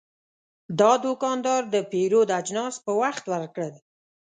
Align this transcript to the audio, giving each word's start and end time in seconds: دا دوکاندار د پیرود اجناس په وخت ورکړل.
دا 0.79 0.91
دوکاندار 1.05 1.61
د 1.73 1.75
پیرود 1.91 2.29
اجناس 2.39 2.75
په 2.85 2.91
وخت 3.01 3.23
ورکړل. 3.33 3.73